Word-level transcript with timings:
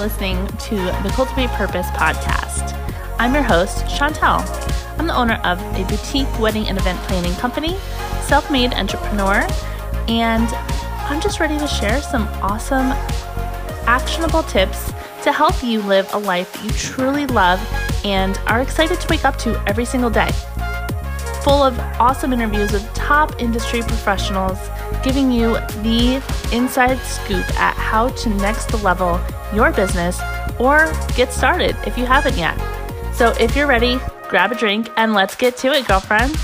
listening 0.00 0.46
to 0.56 0.76
the 0.76 1.12
Cultivate 1.12 1.50
Purpose 1.50 1.86
podcast. 1.88 2.72
I'm 3.18 3.34
your 3.34 3.42
host, 3.42 3.84
Chantel. 3.84 4.40
I'm 4.98 5.06
the 5.06 5.14
owner 5.14 5.34
of 5.44 5.60
a 5.76 5.84
boutique 5.84 6.40
wedding 6.40 6.68
and 6.68 6.78
event 6.78 6.98
planning 7.00 7.34
company, 7.34 7.76
self 8.22 8.50
made 8.50 8.72
entrepreneur, 8.72 9.46
and 10.08 10.48
I'm 11.04 11.20
just 11.20 11.38
ready 11.38 11.58
to 11.58 11.66
share 11.66 12.00
some 12.00 12.22
awesome, 12.40 12.92
actionable 13.86 14.42
tips 14.44 14.86
to 15.22 15.32
help 15.32 15.62
you 15.62 15.82
live 15.82 16.08
a 16.14 16.18
life 16.18 16.64
you 16.64 16.70
truly 16.70 17.26
love 17.26 17.60
and 18.02 18.38
are 18.46 18.62
excited 18.62 18.98
to 19.02 19.08
wake 19.10 19.26
up 19.26 19.36
to 19.40 19.62
every 19.68 19.84
single 19.84 20.08
day. 20.08 20.30
Full 21.42 21.62
of 21.62 21.78
awesome 21.98 22.32
interviews 22.32 22.72
with 22.72 22.92
top 22.94 23.40
industry 23.40 23.80
professionals, 23.80 24.58
giving 25.02 25.32
you 25.32 25.54
the 25.82 26.22
inside 26.52 26.98
scoop 26.98 27.48
at 27.58 27.74
how 27.74 28.08
to 28.08 28.28
next 28.28 28.74
level 28.82 29.20
your 29.54 29.72
business 29.72 30.20
or 30.58 30.92
get 31.16 31.32
started 31.32 31.74
if 31.86 31.96
you 31.96 32.04
haven't 32.04 32.36
yet. 32.36 32.58
So 33.14 33.30
if 33.40 33.56
you're 33.56 33.66
ready, 33.66 33.98
grab 34.28 34.52
a 34.52 34.54
drink 34.54 34.90
and 34.96 35.14
let's 35.14 35.34
get 35.34 35.56
to 35.58 35.68
it, 35.68 35.86
girlfriend. 35.86 36.36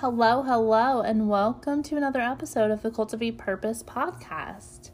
Hello, 0.00 0.42
hello, 0.42 1.02
and 1.02 1.28
welcome 1.28 1.82
to 1.82 1.94
another 1.94 2.20
episode 2.20 2.70
of 2.70 2.80
the 2.80 2.90
Cultivate 2.90 3.36
Purpose 3.36 3.82
podcast. 3.82 4.92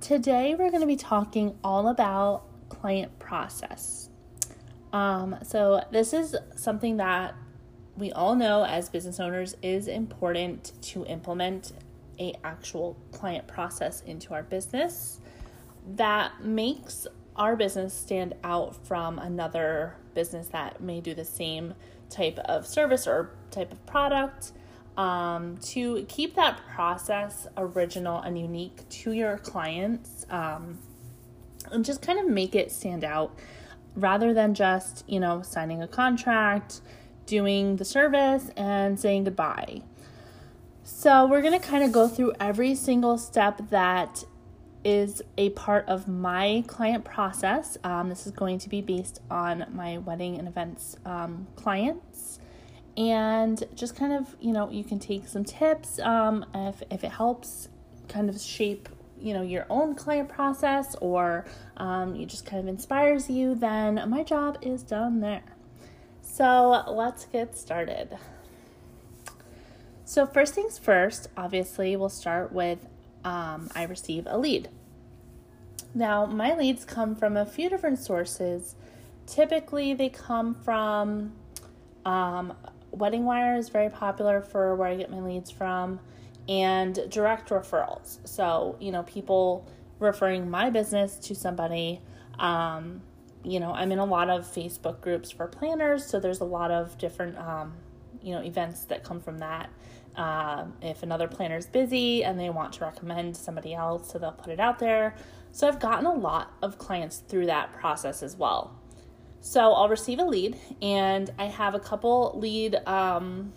Today, 0.00 0.54
we're 0.54 0.70
going 0.70 0.82
to 0.82 0.86
be 0.86 0.94
talking 0.94 1.58
all 1.64 1.88
about 1.88 2.44
client 2.68 3.18
process. 3.18 4.08
Um, 4.92 5.36
so, 5.42 5.84
this 5.90 6.12
is 6.12 6.36
something 6.54 6.98
that 6.98 7.34
we 7.96 8.12
all 8.12 8.36
know 8.36 8.64
as 8.64 8.88
business 8.88 9.18
owners 9.18 9.56
is 9.62 9.88
important 9.88 10.70
to 10.82 11.04
implement 11.06 11.72
a 12.20 12.34
actual 12.44 12.96
client 13.10 13.48
process 13.48 14.00
into 14.02 14.32
our 14.32 14.44
business 14.44 15.18
that 15.96 16.44
makes 16.44 17.08
our 17.34 17.56
business 17.56 17.92
stand 17.92 18.34
out 18.44 18.76
from 18.86 19.18
another 19.18 19.96
business 20.14 20.46
that 20.48 20.80
may 20.80 21.00
do 21.00 21.14
the 21.14 21.24
same 21.24 21.74
type 22.12 22.38
of 22.40 22.66
service 22.66 23.06
or 23.06 23.30
type 23.50 23.72
of 23.72 23.84
product 23.86 24.52
um, 24.96 25.56
to 25.58 26.04
keep 26.08 26.34
that 26.34 26.60
process 26.74 27.46
original 27.56 28.20
and 28.20 28.38
unique 28.38 28.88
to 28.88 29.12
your 29.12 29.38
clients 29.38 30.26
um, 30.30 30.78
and 31.70 31.84
just 31.84 32.02
kind 32.02 32.18
of 32.18 32.28
make 32.28 32.54
it 32.54 32.70
stand 32.70 33.04
out 33.04 33.34
rather 33.94 34.34
than 34.34 34.54
just, 34.54 35.04
you 35.08 35.20
know, 35.20 35.42
signing 35.42 35.82
a 35.82 35.88
contract, 35.88 36.80
doing 37.26 37.76
the 37.76 37.84
service, 37.84 38.50
and 38.56 38.98
saying 38.98 39.24
goodbye. 39.24 39.82
So, 40.84 41.26
we're 41.26 41.42
going 41.42 41.58
to 41.58 41.64
kind 41.64 41.84
of 41.84 41.92
go 41.92 42.08
through 42.08 42.32
every 42.40 42.74
single 42.74 43.16
step 43.16 43.70
that 43.70 44.24
is 44.84 45.22
a 45.38 45.50
part 45.50 45.88
of 45.88 46.08
my 46.08 46.64
client 46.66 47.04
process. 47.04 47.78
Um, 47.84 48.08
this 48.08 48.26
is 48.26 48.32
going 48.32 48.58
to 48.60 48.68
be 48.68 48.80
based 48.80 49.20
on 49.30 49.66
my 49.72 49.98
wedding 49.98 50.38
and 50.38 50.48
events 50.48 50.96
um, 51.04 51.46
clients. 51.56 52.38
And 52.96 53.62
just 53.74 53.96
kind 53.96 54.12
of, 54.12 54.36
you 54.40 54.52
know, 54.52 54.70
you 54.70 54.84
can 54.84 54.98
take 54.98 55.26
some 55.26 55.44
tips 55.44 55.98
um, 56.00 56.44
if, 56.54 56.82
if 56.90 57.04
it 57.04 57.12
helps 57.12 57.68
kind 58.08 58.28
of 58.28 58.40
shape, 58.40 58.88
you 59.18 59.32
know, 59.32 59.42
your 59.42 59.66
own 59.70 59.94
client 59.94 60.28
process 60.28 60.94
or 61.00 61.46
um, 61.78 62.16
it 62.16 62.26
just 62.26 62.44
kind 62.44 62.60
of 62.60 62.68
inspires 62.68 63.30
you, 63.30 63.54
then 63.54 64.02
my 64.08 64.22
job 64.22 64.58
is 64.60 64.82
done 64.82 65.20
there. 65.20 65.44
So 66.20 66.84
let's 66.88 67.24
get 67.26 67.56
started. 67.56 68.18
So, 70.04 70.26
first 70.26 70.54
things 70.54 70.78
first, 70.78 71.28
obviously, 71.38 71.96
we'll 71.96 72.10
start 72.10 72.52
with 72.52 72.86
um, 73.24 73.68
I 73.74 73.84
receive 73.84 74.26
a 74.26 74.38
lead. 74.38 74.68
Now, 75.94 76.26
my 76.26 76.56
leads 76.56 76.84
come 76.84 77.14
from 77.14 77.36
a 77.36 77.44
few 77.44 77.68
different 77.68 77.98
sources. 77.98 78.74
Typically, 79.26 79.94
they 79.94 80.08
come 80.08 80.54
from 80.54 81.32
um, 82.04 82.54
Wedding 82.90 83.24
Wire 83.24 83.56
is 83.56 83.68
very 83.68 83.90
popular 83.90 84.40
for 84.40 84.74
where 84.74 84.88
I 84.88 84.96
get 84.96 85.10
my 85.10 85.20
leads 85.20 85.50
from, 85.50 86.00
and 86.48 86.98
direct 87.08 87.48
referrals. 87.50 88.18
So, 88.26 88.76
you 88.80 88.90
know, 88.90 89.02
people 89.02 89.66
referring 89.98 90.50
my 90.50 90.70
business 90.70 91.16
to 91.16 91.34
somebody. 91.34 92.00
Um, 92.38 93.02
you 93.44 93.60
know, 93.60 93.72
I'm 93.72 93.92
in 93.92 93.98
a 93.98 94.04
lot 94.04 94.30
of 94.30 94.44
Facebook 94.44 95.00
groups 95.00 95.30
for 95.30 95.46
planners, 95.46 96.06
so 96.06 96.20
there's 96.20 96.40
a 96.40 96.44
lot 96.44 96.70
of 96.70 96.98
different, 96.98 97.38
um, 97.38 97.74
you 98.22 98.34
know, 98.34 98.42
events 98.42 98.84
that 98.84 99.04
come 99.04 99.20
from 99.20 99.38
that. 99.38 99.70
Um, 100.14 100.74
if 100.82 101.02
another 101.02 101.26
planner 101.26 101.56
is 101.56 101.66
busy 101.66 102.22
and 102.22 102.38
they 102.38 102.50
want 102.50 102.74
to 102.74 102.84
recommend 102.84 103.36
somebody 103.36 103.72
else, 103.74 104.12
so 104.12 104.18
they'll 104.18 104.32
put 104.32 104.52
it 104.52 104.60
out 104.60 104.78
there. 104.78 105.14
So 105.52 105.68
I've 105.68 105.80
gotten 105.80 106.06
a 106.06 106.12
lot 106.14 106.52
of 106.62 106.78
clients 106.78 107.22
through 107.28 107.46
that 107.46 107.72
process 107.72 108.22
as 108.22 108.36
well. 108.36 108.78
So 109.40 109.72
I'll 109.72 109.88
receive 109.88 110.18
a 110.18 110.24
lead, 110.24 110.56
and 110.80 111.28
I 111.38 111.46
have 111.46 111.74
a 111.74 111.80
couple 111.80 112.32
lead 112.38 112.76
um, 112.86 113.52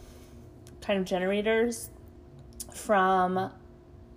kind 0.81 0.99
of 0.99 1.05
generators 1.05 1.89
from 2.73 3.51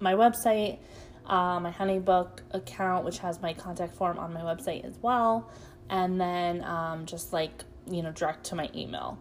my 0.00 0.14
website, 0.14 0.78
uh, 1.26 1.60
my 1.60 1.70
Honeybook 1.70 2.40
account, 2.52 3.04
which 3.04 3.18
has 3.18 3.42
my 3.42 3.52
contact 3.52 3.94
form 3.94 4.18
on 4.18 4.32
my 4.32 4.40
website 4.40 4.84
as 4.84 4.98
well, 5.02 5.50
and 5.90 6.20
then 6.20 6.64
um, 6.64 7.04
just 7.04 7.32
like 7.32 7.64
you 7.86 8.02
know 8.02 8.12
direct 8.12 8.44
to 8.44 8.54
my 8.54 8.70
email. 8.74 9.18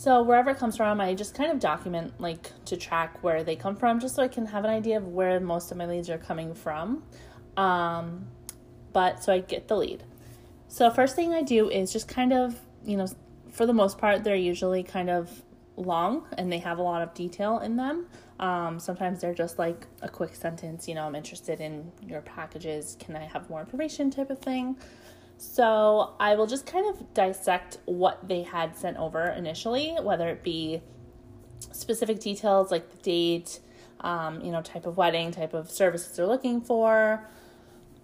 So 0.00 0.22
wherever 0.22 0.48
it 0.48 0.56
comes 0.56 0.78
from, 0.78 0.98
I 0.98 1.12
just 1.12 1.34
kind 1.34 1.52
of 1.52 1.60
document 1.60 2.18
like 2.18 2.52
to 2.64 2.78
track 2.78 3.22
where 3.22 3.44
they 3.44 3.54
come 3.54 3.76
from, 3.76 4.00
just 4.00 4.14
so 4.14 4.22
I 4.22 4.28
can 4.28 4.46
have 4.46 4.64
an 4.64 4.70
idea 4.70 4.96
of 4.96 5.08
where 5.08 5.38
most 5.40 5.70
of 5.70 5.76
my 5.76 5.84
leads 5.84 6.08
are 6.08 6.16
coming 6.16 6.54
from. 6.54 7.02
Um, 7.58 8.26
but 8.94 9.22
so 9.22 9.30
I 9.30 9.40
get 9.40 9.68
the 9.68 9.76
lead. 9.76 10.02
So 10.68 10.90
first 10.90 11.16
thing 11.16 11.34
I 11.34 11.42
do 11.42 11.68
is 11.68 11.92
just 11.92 12.08
kind 12.08 12.32
of, 12.32 12.58
you 12.82 12.96
know, 12.96 13.08
for 13.50 13.66
the 13.66 13.74
most 13.74 13.98
part, 13.98 14.24
they're 14.24 14.34
usually 14.34 14.82
kind 14.82 15.10
of 15.10 15.42
long 15.76 16.26
and 16.38 16.50
they 16.50 16.60
have 16.60 16.78
a 16.78 16.82
lot 16.82 17.02
of 17.02 17.12
detail 17.12 17.58
in 17.58 17.76
them. 17.76 18.06
Um, 18.38 18.80
sometimes 18.80 19.20
they're 19.20 19.34
just 19.34 19.58
like 19.58 19.86
a 20.00 20.08
quick 20.08 20.34
sentence, 20.34 20.88
you 20.88 20.94
know, 20.94 21.04
I'm 21.04 21.14
interested 21.14 21.60
in 21.60 21.92
your 22.00 22.22
packages. 22.22 22.96
Can 23.00 23.16
I 23.16 23.24
have 23.24 23.50
more 23.50 23.60
information 23.60 24.10
type 24.10 24.30
of 24.30 24.38
thing? 24.38 24.78
So 25.40 26.12
I 26.20 26.34
will 26.34 26.46
just 26.46 26.66
kind 26.66 26.86
of 26.86 27.14
dissect 27.14 27.78
what 27.86 28.28
they 28.28 28.42
had 28.42 28.76
sent 28.76 28.98
over 28.98 29.26
initially, 29.26 29.96
whether 30.02 30.28
it 30.28 30.42
be 30.42 30.82
specific 31.72 32.20
details 32.20 32.70
like 32.70 32.90
the 32.90 32.98
date, 32.98 33.60
um, 34.00 34.42
you 34.42 34.52
know, 34.52 34.60
type 34.60 34.84
of 34.84 34.98
wedding, 34.98 35.30
type 35.30 35.54
of 35.54 35.70
services 35.70 36.14
they're 36.14 36.26
looking 36.26 36.60
for, 36.60 37.26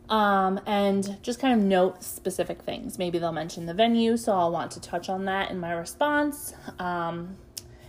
um, 0.08 0.58
and 0.64 1.22
just 1.22 1.38
kind 1.38 1.60
of 1.60 1.66
note 1.66 2.02
specific 2.02 2.62
things. 2.62 2.98
Maybe 2.98 3.18
they'll 3.18 3.32
mention 3.32 3.66
the 3.66 3.74
venue, 3.74 4.16
so 4.16 4.32
I'll 4.32 4.50
want 4.50 4.70
to 4.70 4.80
touch 4.80 5.10
on 5.10 5.26
that 5.26 5.50
in 5.50 5.60
my 5.60 5.72
response. 5.72 6.54
Um, 6.78 7.36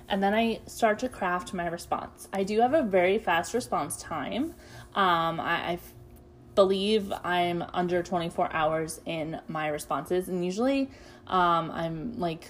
and 0.09 0.21
then 0.21 0.33
I 0.33 0.59
start 0.65 0.99
to 0.99 1.09
craft 1.09 1.53
my 1.53 1.67
response. 1.67 2.27
I 2.33 2.43
do 2.43 2.59
have 2.59 2.73
a 2.73 2.83
very 2.83 3.17
fast 3.17 3.53
response 3.53 3.95
time. 3.95 4.55
Um, 4.93 5.39
I, 5.39 5.71
I 5.71 5.79
believe 6.57 7.13
I'm 7.23 7.63
under 7.71 8.01
24 8.01 8.51
hours 8.51 8.99
in 9.05 9.39
my 9.47 9.67
responses, 9.67 10.27
and 10.27 10.43
usually 10.43 10.89
um, 11.27 11.69
I'm 11.69 12.19
like 12.19 12.49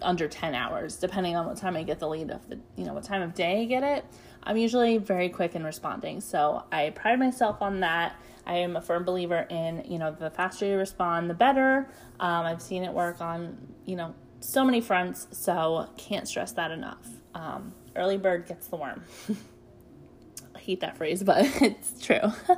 under 0.00 0.28
10 0.28 0.54
hours, 0.54 0.96
depending 0.96 1.34
on 1.34 1.46
what 1.46 1.56
time 1.56 1.74
I 1.74 1.82
get 1.82 1.98
the 1.98 2.08
lead 2.08 2.30
of 2.30 2.48
the, 2.48 2.60
you 2.76 2.84
know, 2.84 2.94
what 2.94 3.02
time 3.02 3.20
of 3.20 3.34
day 3.34 3.62
I 3.62 3.64
get 3.64 3.82
it. 3.82 4.04
I'm 4.44 4.56
usually 4.56 4.98
very 4.98 5.28
quick 5.28 5.56
in 5.56 5.64
responding, 5.64 6.20
so 6.20 6.62
I 6.70 6.90
pride 6.90 7.18
myself 7.18 7.60
on 7.60 7.80
that. 7.80 8.14
I 8.46 8.58
am 8.58 8.76
a 8.76 8.80
firm 8.80 9.02
believer 9.02 9.44
in, 9.50 9.84
you 9.88 9.98
know, 9.98 10.12
the 10.12 10.30
faster 10.30 10.64
you 10.64 10.76
respond, 10.76 11.28
the 11.28 11.34
better. 11.34 11.88
Um, 12.20 12.46
I've 12.46 12.62
seen 12.62 12.84
it 12.84 12.92
work 12.92 13.20
on, 13.20 13.58
you 13.86 13.96
know, 13.96 14.14
so 14.38 14.64
many 14.64 14.80
fronts, 14.80 15.26
so 15.32 15.88
can't 15.96 16.28
stress 16.28 16.52
that 16.52 16.70
enough. 16.70 17.08
Um, 17.34 17.72
early 17.96 18.18
bird 18.18 18.46
gets 18.46 18.68
the 18.68 18.76
worm. 18.76 19.02
I 20.54 20.58
hate 20.60 20.78
that 20.80 20.96
phrase, 20.96 21.24
but 21.24 21.38
it's 21.60 22.00
true. 22.00 22.32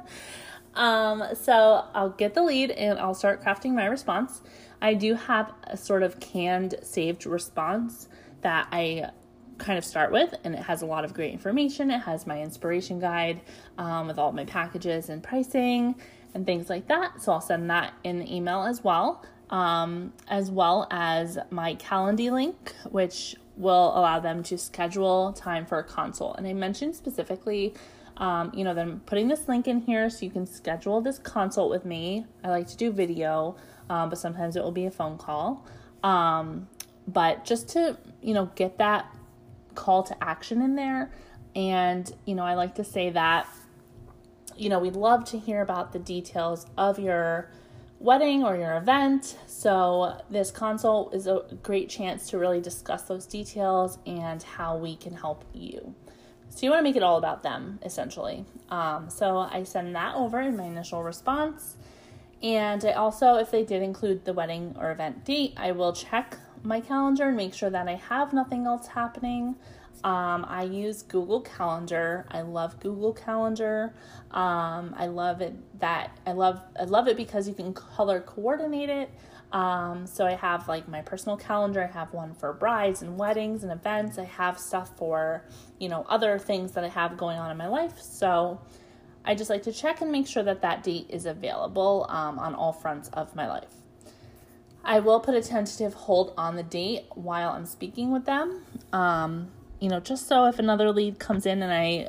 Um, 0.74 1.24
so 1.34 1.84
I'll 1.94 2.10
get 2.10 2.34
the 2.34 2.42
lead 2.42 2.70
and 2.70 2.98
I'll 2.98 3.14
start 3.14 3.42
crafting 3.42 3.72
my 3.72 3.86
response. 3.86 4.42
I 4.82 4.94
do 4.94 5.14
have 5.14 5.52
a 5.64 5.76
sort 5.76 6.02
of 6.02 6.20
canned 6.20 6.74
saved 6.82 7.26
response 7.26 8.08
that 8.42 8.68
I 8.70 9.10
kind 9.56 9.78
of 9.78 9.84
start 9.84 10.12
with, 10.12 10.34
and 10.44 10.54
it 10.54 10.62
has 10.62 10.82
a 10.82 10.86
lot 10.86 11.04
of 11.04 11.14
great 11.14 11.32
information. 11.32 11.90
It 11.90 12.00
has 12.00 12.26
my 12.26 12.42
inspiration 12.42 12.98
guide 12.98 13.40
um, 13.78 14.08
with 14.08 14.18
all 14.18 14.32
my 14.32 14.44
packages 14.44 15.08
and 15.08 15.22
pricing 15.22 15.94
and 16.34 16.44
things 16.44 16.68
like 16.68 16.88
that. 16.88 17.22
So 17.22 17.32
I'll 17.32 17.40
send 17.40 17.70
that 17.70 17.94
in 18.02 18.18
the 18.18 18.34
email 18.34 18.62
as 18.64 18.82
well, 18.82 19.24
um, 19.50 20.12
as 20.28 20.50
well 20.50 20.86
as 20.90 21.38
my 21.50 21.76
Calendly 21.76 22.30
link, 22.30 22.74
which 22.90 23.36
will 23.56 23.96
allow 23.96 24.18
them 24.18 24.42
to 24.42 24.58
schedule 24.58 25.32
time 25.32 25.64
for 25.64 25.78
a 25.78 25.84
consult. 25.84 26.36
And 26.38 26.46
I 26.46 26.52
mentioned 26.52 26.96
specifically, 26.96 27.74
um, 28.16 28.52
you 28.54 28.64
know, 28.64 28.74
them 28.74 29.02
putting 29.06 29.28
this 29.28 29.48
link 29.48 29.66
in 29.66 29.80
here 29.80 30.08
so 30.08 30.24
you 30.24 30.30
can 30.30 30.46
schedule 30.46 31.00
this 31.00 31.18
consult 31.18 31.70
with 31.70 31.84
me. 31.84 32.26
I 32.42 32.50
like 32.50 32.66
to 32.68 32.76
do 32.76 32.92
video, 32.92 33.56
um, 33.90 34.08
but 34.08 34.18
sometimes 34.18 34.56
it 34.56 34.62
will 34.62 34.72
be 34.72 34.86
a 34.86 34.90
phone 34.90 35.18
call. 35.18 35.66
Um, 36.02 36.68
but 37.08 37.44
just 37.44 37.68
to, 37.70 37.98
you 38.22 38.34
know, 38.34 38.50
get 38.54 38.78
that 38.78 39.14
call 39.74 40.02
to 40.04 40.24
action 40.24 40.62
in 40.62 40.76
there. 40.76 41.10
And, 41.56 42.10
you 42.24 42.34
know, 42.34 42.44
I 42.44 42.54
like 42.54 42.74
to 42.76 42.84
say 42.84 43.10
that, 43.10 43.48
you 44.56 44.68
know, 44.68 44.78
we'd 44.78 44.96
love 44.96 45.24
to 45.26 45.38
hear 45.38 45.62
about 45.62 45.92
the 45.92 45.98
details 45.98 46.66
of 46.76 46.98
your 46.98 47.50
wedding 47.98 48.44
or 48.44 48.56
your 48.56 48.76
event. 48.76 49.36
So, 49.46 50.20
this 50.30 50.50
consult 50.50 51.14
is 51.14 51.26
a 51.26 51.42
great 51.62 51.88
chance 51.88 52.28
to 52.30 52.38
really 52.38 52.60
discuss 52.60 53.02
those 53.02 53.26
details 53.26 53.98
and 54.06 54.42
how 54.42 54.76
we 54.76 54.96
can 54.96 55.14
help 55.14 55.44
you. 55.52 55.94
So, 56.50 56.66
you 56.66 56.70
want 56.70 56.80
to 56.80 56.84
make 56.84 56.96
it 56.96 57.02
all 57.02 57.18
about 57.18 57.42
them, 57.42 57.80
essentially. 57.82 58.44
Um, 58.70 59.10
so, 59.10 59.38
I 59.38 59.64
send 59.64 59.94
that 59.96 60.14
over 60.14 60.40
in 60.40 60.56
my 60.56 60.64
initial 60.64 61.02
response. 61.02 61.76
And 62.42 62.84
I 62.84 62.92
also, 62.92 63.36
if 63.36 63.50
they 63.50 63.64
did 63.64 63.82
include 63.82 64.24
the 64.24 64.32
wedding 64.32 64.76
or 64.78 64.90
event 64.90 65.24
date, 65.24 65.54
I 65.56 65.72
will 65.72 65.92
check 65.92 66.38
my 66.64 66.80
calendar 66.80 67.28
and 67.28 67.36
make 67.36 67.54
sure 67.54 67.70
that 67.70 67.88
I 67.88 67.94
have 67.94 68.32
nothing 68.32 68.66
else 68.66 68.86
happening. 68.86 69.56
Um, 70.02 70.44
I 70.48 70.64
use 70.64 71.02
Google 71.02 71.40
Calendar. 71.40 72.26
I 72.30 72.42
love 72.42 72.78
Google 72.80 73.12
Calendar. 73.14 73.94
Um, 74.30 74.94
I 74.98 75.06
love 75.06 75.40
it 75.40 75.54
that 75.80 76.18
I 76.26 76.32
love 76.32 76.60
I 76.78 76.84
love 76.84 77.08
it 77.08 77.16
because 77.16 77.48
you 77.48 77.54
can 77.54 77.72
color 77.72 78.20
coordinate 78.20 78.90
it. 78.90 79.10
Um, 79.52 80.06
so 80.06 80.26
I 80.26 80.34
have 80.34 80.68
like 80.68 80.88
my 80.88 81.00
personal 81.00 81.36
calendar. 81.36 81.82
I 81.82 81.86
have 81.86 82.12
one 82.12 82.34
for 82.34 82.52
brides 82.52 83.02
and 83.02 83.16
weddings 83.16 83.62
and 83.62 83.72
events. 83.72 84.18
I 84.18 84.24
have 84.24 84.58
stuff 84.58 84.96
for 84.98 85.44
you 85.78 85.88
know 85.88 86.04
other 86.08 86.38
things 86.38 86.72
that 86.72 86.84
I 86.84 86.88
have 86.88 87.16
going 87.16 87.38
on 87.38 87.50
in 87.50 87.56
my 87.56 87.68
life. 87.68 87.98
So 88.00 88.60
I 89.24 89.34
just 89.34 89.48
like 89.48 89.62
to 89.62 89.72
check 89.72 90.02
and 90.02 90.12
make 90.12 90.26
sure 90.26 90.42
that 90.42 90.60
that 90.62 90.82
date 90.82 91.06
is 91.08 91.24
available 91.24 92.06
um, 92.10 92.38
on 92.38 92.54
all 92.54 92.72
fronts 92.72 93.08
of 93.14 93.34
my 93.34 93.48
life. 93.48 93.83
I 94.84 95.00
will 95.00 95.20
put 95.20 95.34
a 95.34 95.42
tentative 95.42 95.94
hold 95.94 96.34
on 96.36 96.56
the 96.56 96.62
date 96.62 97.06
while 97.14 97.50
I'm 97.50 97.66
speaking 97.66 98.12
with 98.12 98.26
them. 98.26 98.62
Um, 98.92 99.50
you 99.80 99.88
know, 99.88 100.00
just 100.00 100.28
so 100.28 100.46
if 100.46 100.58
another 100.58 100.90
lead 100.90 101.18
comes 101.18 101.46
in 101.46 101.62
and 101.62 101.72
I, 101.72 102.08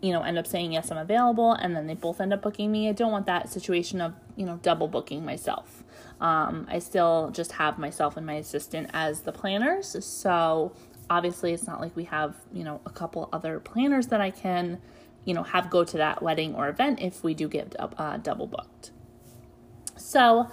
you 0.00 0.12
know, 0.12 0.22
end 0.22 0.38
up 0.38 0.46
saying 0.46 0.72
yes, 0.72 0.90
I'm 0.90 0.98
available, 0.98 1.52
and 1.52 1.76
then 1.76 1.86
they 1.86 1.94
both 1.94 2.20
end 2.20 2.32
up 2.32 2.42
booking 2.42 2.70
me, 2.70 2.88
I 2.88 2.92
don't 2.92 3.12
want 3.12 3.26
that 3.26 3.50
situation 3.50 4.00
of, 4.00 4.14
you 4.36 4.44
know, 4.44 4.58
double 4.62 4.88
booking 4.88 5.24
myself. 5.24 5.84
Um, 6.20 6.66
I 6.70 6.78
still 6.78 7.30
just 7.32 7.52
have 7.52 7.78
myself 7.78 8.16
and 8.16 8.26
my 8.26 8.34
assistant 8.34 8.90
as 8.92 9.22
the 9.22 9.32
planners. 9.32 10.04
So 10.04 10.72
obviously, 11.08 11.52
it's 11.52 11.66
not 11.66 11.80
like 11.80 11.94
we 11.96 12.04
have, 12.04 12.36
you 12.52 12.64
know, 12.64 12.80
a 12.86 12.90
couple 12.90 13.28
other 13.32 13.60
planners 13.60 14.08
that 14.08 14.20
I 14.20 14.30
can 14.30 14.80
you 15.24 15.34
know, 15.34 15.42
have 15.42 15.70
go 15.70 15.84
to 15.84 15.96
that 15.98 16.22
wedding 16.22 16.54
or 16.54 16.68
event 16.68 17.00
if 17.00 17.22
we 17.22 17.34
do 17.34 17.48
get 17.48 17.74
uh, 17.78 18.16
double 18.18 18.46
booked. 18.46 18.90
So 19.96 20.48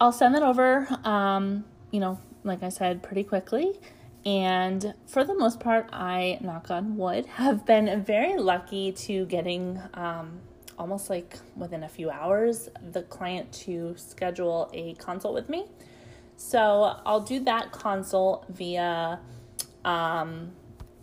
I'll 0.00 0.12
send 0.12 0.34
that 0.34 0.42
over, 0.42 0.88
um, 1.04 1.64
you 1.90 2.00
know, 2.00 2.18
like 2.42 2.62
I 2.62 2.70
said, 2.70 3.02
pretty 3.02 3.22
quickly. 3.22 3.78
And 4.24 4.94
for 5.06 5.24
the 5.24 5.34
most 5.34 5.60
part, 5.60 5.90
I, 5.92 6.38
knock 6.40 6.70
on 6.70 6.96
wood, 6.96 7.26
have 7.34 7.66
been 7.66 8.02
very 8.02 8.38
lucky 8.38 8.92
to 8.92 9.26
getting 9.26 9.78
um, 9.92 10.40
almost 10.78 11.10
like 11.10 11.38
within 11.54 11.84
a 11.84 11.88
few 11.88 12.10
hours 12.10 12.70
the 12.92 13.02
client 13.02 13.52
to 13.52 13.94
schedule 13.98 14.70
a 14.72 14.94
consult 14.94 15.34
with 15.34 15.50
me. 15.50 15.66
So 16.38 16.96
I'll 17.04 17.20
do 17.20 17.40
that 17.40 17.70
consult 17.70 18.46
via 18.48 19.20
um, 19.84 20.52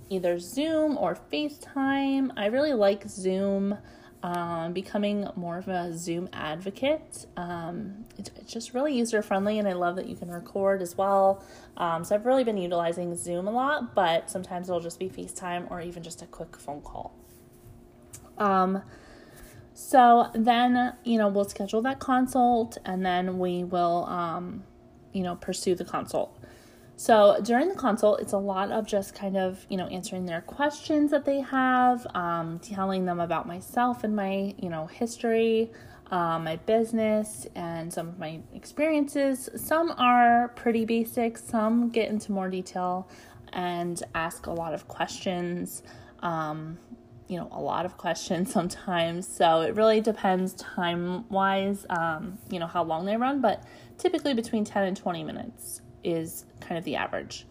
either 0.10 0.40
Zoom 0.40 0.98
or 0.98 1.16
FaceTime. 1.32 2.32
I 2.36 2.48
really 2.48 2.74
like 2.74 3.08
Zoom. 3.08 3.78
Um, 4.24 4.74
becoming 4.74 5.30
more 5.36 5.60
of 5.60 5.68
a 5.68 5.96
Zoom 5.96 6.28
advocate. 6.34 7.28
Um, 7.38 8.06
it, 8.18 8.32
it's 8.36 8.52
just 8.52 8.74
really 8.74 8.98
user 8.98 9.22
friendly, 9.22 9.60
and 9.60 9.68
I 9.68 9.74
love 9.74 9.96
that 9.98 10.08
you 10.08 10.16
can 10.16 10.32
record 10.32 10.82
as 10.82 10.98
well. 10.98 11.44
Um, 11.78 12.04
so 12.04 12.16
I've 12.16 12.26
really 12.26 12.44
been 12.44 12.58
utilizing 12.58 13.16
Zoom 13.16 13.48
a 13.48 13.52
lot, 13.52 13.94
but 13.94 14.32
sometimes 14.32 14.70
it'll 14.70 14.82
just 14.82 15.00
be 15.00 15.08
FaceTime 15.08 15.70
or 15.70 15.82
even 15.82 16.02
just 16.02 16.24
a 16.24 16.26
quick 16.26 16.58
phone 16.58 16.82
call. 16.82 17.14
Um, 18.40 18.82
so 19.76 20.32
then, 20.34 20.96
you 21.04 21.20
know, 21.20 21.28
we'll 21.28 21.46
schedule 21.46 21.84
that 21.84 22.00
consult, 22.00 22.80
and 22.84 23.06
then 23.06 23.38
we 23.38 23.64
will, 23.64 24.06
um, 24.06 24.64
you 25.14 25.22
know, 25.22 25.36
pursue 25.36 25.76
the 25.76 25.86
consult. 25.86 26.37
So 27.00 27.40
during 27.44 27.70
the 27.70 27.76
consult, 27.76 28.22
it's 28.22 28.34
a 28.34 28.40
lot 28.40 28.72
of 28.72 28.88
just 28.88 29.14
kind 29.14 29.38
of, 29.38 29.64
you 29.70 29.78
know, 29.78 29.86
answering 29.86 30.26
their 30.26 30.42
questions 30.42 31.12
that 31.12 31.26
they 31.26 31.42
have, 31.42 32.08
um, 32.16 32.58
telling 32.58 33.06
them 33.06 33.20
about 33.20 33.46
myself 33.46 34.04
and 34.04 34.16
my, 34.16 34.56
you 34.58 34.68
know, 34.68 34.88
history, 34.88 35.72
um, 36.10 36.46
my 36.46 36.56
business, 36.56 37.46
and 37.54 37.94
some 37.94 38.08
of 38.08 38.18
my 38.18 38.40
experiences. 38.52 39.48
Some 39.56 39.92
are 40.00 40.48
pretty 40.56 40.86
basic, 40.86 41.38
some 41.38 41.90
get 41.90 42.10
into 42.10 42.32
more 42.32 42.50
detail 42.50 43.08
and 43.54 44.02
ask 44.16 44.48
a 44.48 44.52
lot 44.52 44.74
of 44.74 44.88
questions. 44.88 45.84
Um, 46.24 46.80
you 47.28 47.38
know, 47.38 47.48
a 47.52 47.62
lot 47.62 47.86
of 47.86 47.98
questions 47.98 48.52
sometimes. 48.58 49.28
So 49.28 49.62
it 49.62 49.76
really 49.76 50.02
depends 50.02 50.54
time 50.54 51.30
wise, 51.30 51.86
um, 51.92 52.40
you 52.50 52.58
know, 52.58 52.66
how 52.66 52.84
long 52.84 53.06
they 53.06 53.18
run, 53.18 53.40
but 53.40 53.64
typically 54.00 54.34
between 54.34 54.66
10 54.66 54.84
and 54.84 54.98
20 54.98 55.24
minutes 55.24 55.82
is 56.08 56.46
kind 56.62 56.78
of 56.78 56.84
the 56.86 56.96
average. 56.96 57.46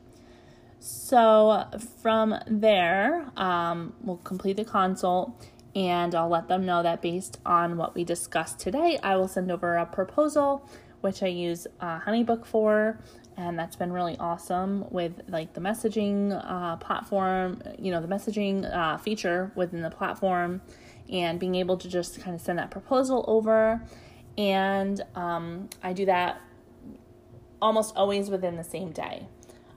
So 0.81 1.65
from 2.03 2.35
there, 2.47 3.31
um, 3.37 3.95
we'll 4.03 4.19
complete 4.19 4.57
the 4.57 4.65
consult 4.65 5.47
and 5.75 6.15
I'll 6.15 6.29
let 6.29 6.49
them 6.49 6.65
know 6.65 6.83
that 6.83 7.03
based 7.03 7.39
on 7.45 7.77
what 7.77 7.95
we 7.95 8.03
discussed 8.03 8.59
today, 8.59 8.99
I 9.03 9.17
will 9.17 9.29
send 9.29 9.51
over 9.51 9.77
a 9.77 9.85
proposal, 9.85 10.67
which 11.03 11.23
I 11.23 11.27
use 11.27 11.67
uh, 11.81 12.01
Honeybook 12.01 12.47
for, 12.47 12.99
and 13.37 13.59
that's 13.59 13.77
been 13.77 13.93
really 13.93 14.17
awesome 14.19 14.87
with 14.91 15.21
like 15.29 15.53
the 15.53 15.61
messaging 15.61 16.33
uh, 16.51 16.77
platform, 16.77 17.63
you 17.79 17.91
know, 17.91 18.01
the 18.01 18.09
messaging 18.09 18.65
uh, 18.75 18.97
feature 18.97 19.53
within 19.55 19.83
the 19.83 19.91
platform, 19.91 20.63
and 21.13 21.39
being 21.39 21.57
able 21.57 21.77
to 21.77 21.89
just 21.89 22.23
kind 22.23 22.35
of 22.35 22.41
send 22.41 22.59
that 22.59 22.71
proposal 22.71 23.25
over. 23.29 23.83
And 24.39 25.03
um, 25.15 25.69
I 25.83 25.93
do 25.93 26.07
that 26.07 26.41
almost 27.61 27.97
always 27.97 28.31
within 28.31 28.57
the 28.57 28.65
same 28.65 28.93
day. 28.93 29.29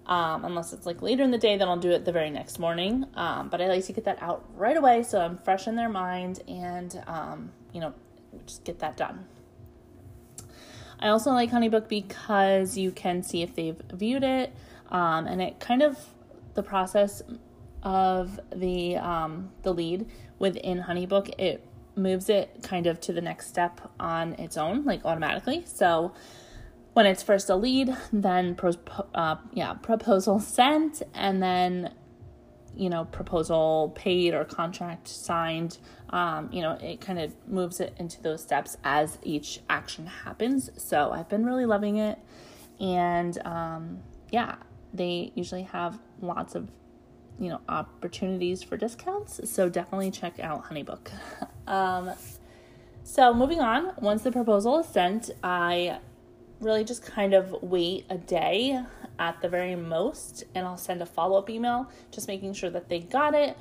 Um, 0.06 0.44
unless 0.44 0.74
it's 0.74 0.88
like 0.88 1.04
later 1.04 1.24
in 1.24 1.32
the 1.32 1.38
day, 1.38 1.58
then 1.58 1.68
I'll 1.68 1.78
do 1.78 1.92
it 1.92 2.04
the 2.04 2.12
very 2.12 2.32
next 2.32 2.58
morning. 2.58 3.06
Um, 3.16 3.50
but 3.50 3.62
I 3.62 3.68
like 3.68 3.86
to 3.86 3.94
get 3.94 4.06
that 4.06 4.22
out 4.22 4.44
right 4.56 4.76
away 4.76 5.04
so 5.04 5.22
I'm 5.22 5.38
fresh 5.38 5.68
in 5.68 5.76
their 5.76 5.90
mind 5.90 6.42
and, 6.48 7.04
um, 7.06 7.52
you 7.74 7.80
know, 7.80 7.94
just 8.46 8.64
get 8.64 8.80
that 8.80 8.98
done. 8.98 9.26
I 11.00 11.10
also 11.10 11.32
like 11.32 11.52
Honeybook 11.52 11.88
because 11.88 12.78
you 12.78 12.92
can 12.92 13.24
see 13.24 13.42
if 13.42 13.56
they've 13.56 13.82
viewed 13.94 14.24
it, 14.24 14.54
um, 14.90 15.28
and 15.28 15.42
it 15.42 15.60
kind 15.60 15.82
of 15.82 15.98
the 16.56 16.64
process 16.64 17.22
of 17.84 18.40
the 18.54 18.98
um, 18.98 19.52
the 19.64 19.74
lead 19.74 20.08
within 20.40 20.82
Honeybook 20.82 21.30
it 21.40 21.66
moves 21.96 22.30
it 22.30 22.64
kind 22.64 22.86
of 22.88 23.00
to 23.02 23.14
the 23.14 23.22
next 23.22 23.48
step 23.48 23.80
on 24.00 24.34
its 24.34 24.58
own, 24.58 24.84
like 24.86 25.06
automatically. 25.06 25.64
So 25.66 26.14
when 27.00 27.06
it's 27.06 27.24
first 27.24 27.50
a 27.50 27.56
lead, 27.56 27.96
then 28.12 28.58
uh, 29.16 29.38
yeah, 29.54 29.72
proposal 29.72 30.38
sent, 30.58 31.02
and 31.14 31.42
then 31.42 31.94
you 32.76 32.90
know 32.90 33.06
proposal 33.06 33.94
paid 33.96 34.34
or 34.34 34.44
contract 34.44 35.08
signed. 35.08 35.78
Um, 36.10 36.50
you 36.52 36.62
know, 36.62 36.74
it 36.74 37.00
kind 37.00 37.18
of 37.18 37.34
moves 37.48 37.80
it 37.80 37.96
into 38.00 38.22
those 38.22 38.42
steps 38.42 38.76
as 38.84 39.18
each 39.24 39.62
action 39.70 40.08
happens. 40.08 40.72
So 40.76 41.12
I've 41.12 41.30
been 41.30 41.46
really 41.46 41.66
loving 41.66 42.00
it, 42.00 42.20
and 42.82 43.38
um, 43.46 44.00
yeah, 44.30 44.56
they 44.94 45.32
usually 45.36 45.64
have 45.64 45.98
lots 46.20 46.54
of 46.54 46.70
you 47.40 47.48
know 47.48 47.62
opportunities 47.70 48.62
for 48.62 48.76
discounts. 48.76 49.50
So 49.50 49.70
definitely 49.70 50.12
check 50.12 50.38
out 50.42 50.66
Honeybook. 50.66 51.12
um, 51.66 52.12
so 53.06 53.34
moving 53.34 53.62
on, 53.62 53.94
once 54.02 54.24
the 54.24 54.34
proposal 54.34 54.80
is 54.80 54.88
sent, 54.90 55.32
I 55.42 56.00
really 56.60 56.84
just 56.84 57.06
kind 57.06 57.34
of 57.34 57.56
wait 57.62 58.06
a 58.10 58.18
day 58.18 58.82
at 59.18 59.42
the 59.42 59.50
very 59.50 59.76
most 59.76 60.44
and 60.56 60.66
I'll 60.66 60.78
send 60.78 61.02
a 61.02 61.06
follow 61.06 61.38
up 61.38 61.50
email 61.50 61.90
just 62.12 62.28
making 62.28 62.54
sure 62.54 62.70
that 62.70 62.90
they 62.90 63.00
got 63.00 63.34
it. 63.34 63.58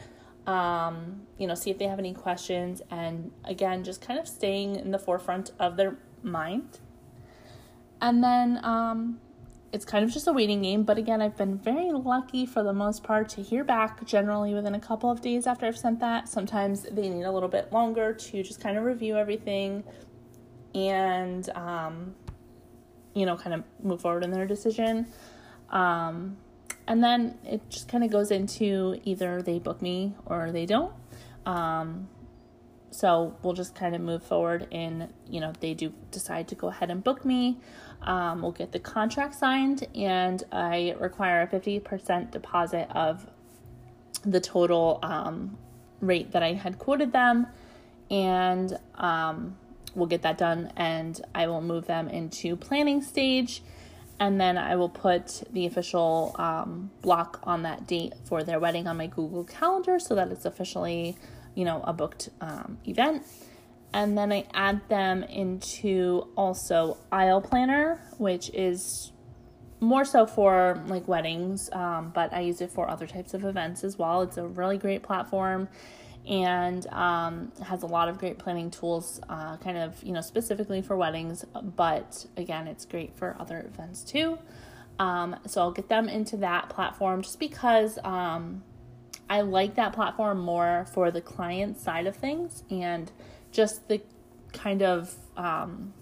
Um, 0.47 1.23
you 1.37 1.47
know, 1.47 1.55
see 1.55 1.71
if 1.71 1.78
they 1.78 1.87
have 1.87 1.99
any 1.99 2.14
questions 2.14 2.81
and 2.90 3.31
again, 3.45 3.85
just 3.85 4.00
kind 4.00 4.19
of 4.19 4.26
staying 4.26 4.76
in 4.76 4.90
the 4.90 4.99
forefront 4.99 5.52
of 5.59 5.76
their 5.76 5.97
mind. 6.23 6.81
And 8.00 8.23
then 8.23 8.61
um, 8.64 9.21
it's 9.73 9.85
kind 9.85 10.05
of 10.05 10.11
just 10.11 10.26
a 10.26 10.33
waiting 10.33 10.62
game, 10.62 10.85
but 10.85 10.97
again, 10.97 11.21
I've 11.21 11.37
been 11.37 11.59
very 11.59 11.90
lucky 11.93 12.47
for 12.47 12.62
the 12.62 12.73
most 12.73 13.02
part 13.02 13.28
to 13.31 13.43
hear 13.43 13.64
back 13.64 14.05
generally 14.07 14.55
within 14.55 14.75
a 14.75 14.81
couple 14.81 15.11
of 15.11 15.21
days 15.21 15.47
after 15.47 15.67
I've 15.67 15.76
sent 15.76 16.00
that. 16.00 16.28
Sometimes 16.28 16.85
they 16.90 17.09
need 17.09 17.25
a 17.25 17.33
little 17.33 17.49
bit 17.49 17.73
longer 17.73 18.12
to 18.14 18.43
just 18.43 18.61
kind 18.61 18.78
of 18.78 18.85
review 18.85 19.17
everything 19.17 19.85
and 20.75 21.50
um, 21.50 22.14
you 23.18 23.26
know, 23.26 23.37
kind 23.37 23.54
of 23.54 23.64
move 23.82 24.00
forward 24.00 24.25
in 24.25 24.30
their 24.30 24.46
decision. 24.46 25.06
Um, 25.70 26.37
and 26.87 27.02
then 27.04 27.38
it 27.44 27.68
just 27.68 27.88
kind 27.88 28.02
of 28.04 28.10
goes 28.10 28.30
into 28.30 29.00
either 29.04 29.42
they 29.42 29.58
book 29.58 29.82
me 29.82 30.14
or 30.26 30.50
they 30.52 30.64
don't. 30.64 30.92
Um, 31.44 32.08
so 32.90 33.37
we'll 33.42 33.52
just 33.52 33.75
kind 33.75 33.94
of 33.94 34.00
move 34.00 34.22
forward 34.22 34.66
in, 34.70 35.12
you 35.28 35.40
know, 35.40 35.52
they 35.60 35.75
do 35.75 35.92
decide 36.10 36.48
to 36.48 36.54
go 36.54 36.68
ahead 36.68 36.90
and 36.90 37.04
book 37.04 37.25
me. 37.25 37.58
Um, 38.02 38.42
we'll 38.42 38.52
get 38.52 38.72
the 38.72 38.78
contract 38.78 39.34
signed, 39.34 39.87
and 39.94 40.42
I 40.52 40.94
require 40.98 41.42
a 41.42 41.46
50% 41.46 42.30
deposit 42.30 42.88
of 42.92 43.26
the 44.22 44.40
total 44.40 45.00
um, 45.02 45.58
rate 46.00 46.32
that 46.32 46.42
I 46.42 46.54
had 46.54 46.78
quoted 46.78 47.12
them. 47.12 47.46
And 48.10 48.78
um, 48.94 49.56
we'll 49.99 50.09
get 50.09 50.23
that 50.23 50.38
done, 50.38 50.73
and 50.76 51.21
I 51.35 51.47
will 51.47 51.61
move 51.61 51.87
them 51.87 52.09
into 52.09 52.57
planning 52.57 53.02
stage. 53.02 53.62
And 54.21 54.40
then 54.40 54.59
I 54.59 54.75
will 54.75 54.88
put 54.88 55.45
the 55.52 55.67
official 55.67 56.35
um, 56.38 56.90
block 57.02 57.38
on 57.45 57.62
that 57.62 57.87
date 57.87 58.14
for 58.25 58.43
their 58.43 58.59
wedding 58.59 58.88
on 58.88 58.97
my 58.97 59.07
Google 59.07 59.45
Calendar 59.45 60.00
so 60.00 60.17
that 60.17 60.33
it's 60.33 60.45
officially 60.45 61.17
you 61.59 61.64
know, 61.64 61.83
a 61.83 61.93
booked 61.93 62.28
um, 62.40 62.78
event. 62.87 63.25
And 63.93 64.17
then 64.17 64.31
I 64.33 64.47
add 64.55 64.88
them 64.88 65.25
into 65.25 66.28
also 66.37 66.99
Aisle 67.11 67.40
Planner, 67.40 68.00
which 68.17 68.49
is 68.50 69.11
more 69.81 70.05
so 70.05 70.25
for 70.25 70.81
like 70.87 71.09
weddings, 71.09 71.69
um, 71.73 72.12
but 72.14 72.33
I 72.33 72.40
use 72.40 72.61
it 72.61 72.71
for 72.71 72.88
other 72.88 73.09
types 73.09 73.35
of 73.35 73.45
events 73.45 73.83
as 73.83 73.99
well. 73.99 74.23
It's 74.23 74.37
a 74.37 74.47
really 74.47 74.78
great 74.78 75.02
platform 75.02 75.69
and 76.28 76.87
um, 76.88 77.50
has 77.64 77.82
a 77.82 77.87
lot 77.87 78.08
of 78.08 78.18
great 78.18 78.38
planning 78.38 78.70
tools, 78.70 79.20
uh, 79.28 79.56
kind 79.56 79.78
of, 79.78 80.02
you 80.02 80.12
know, 80.12 80.20
specifically 80.20 80.82
for 80.82 80.97
weddings, 80.97 81.44
but 81.76 82.26
again, 82.37 82.68
it's 82.68 82.85
great 82.85 83.16
for 83.16 83.35
other 83.40 83.61
events 83.61 84.04
too. 84.04 84.38
Um, 84.99 85.37
so 85.47 85.62
I'll 85.62 85.70
get 85.73 85.88
them 85.88 86.08
into 86.08 86.37
that 86.38 86.68
platform 86.68 87.23
just 87.23 87.38
because 87.38 87.99
um, 88.04 88.62
I 89.30 89.40
like 89.40 89.76
that 89.76 89.94
platform 89.94 90.40
more 90.40 90.87
for 90.92 91.11
the 91.11 91.20
client 91.20 91.78
side 91.80 92.06
of 92.06 92.16
things 92.16 92.62
and 92.70 93.11
just 93.50 93.88
the 93.88 94.02
kind 94.52 94.82
of 94.82 95.14
um, 95.37 95.94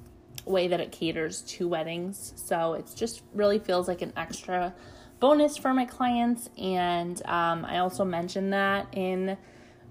way 0.45 0.66
that 0.66 0.80
it 0.80 0.90
caters 0.90 1.42
to 1.42 1.68
weddings. 1.68 2.33
So 2.37 2.75
it 2.75 2.90
just 2.97 3.23
really 3.33 3.59
feels 3.59 3.87
like 3.87 4.02
an 4.02 4.12
extra 4.16 4.75
bonus 5.21 5.56
for 5.56 5.73
my 5.73 5.85
clients. 5.85 6.49
And 6.59 7.21
um, 7.26 7.64
I 7.64 7.78
also 7.78 8.04
mentioned 8.04 8.52
that 8.52 8.88
in, 8.92 9.37